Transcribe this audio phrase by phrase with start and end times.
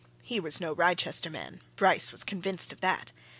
[0.23, 3.11] He was no Wrychester man Bryce was convinced of that.